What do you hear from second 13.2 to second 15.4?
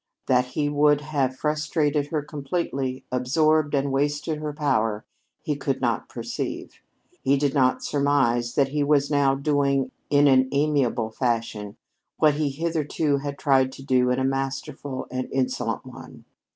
tried to do in a masterful and